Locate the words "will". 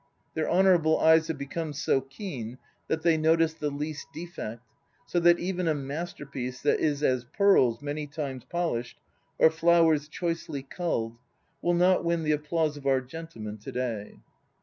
11.61-11.75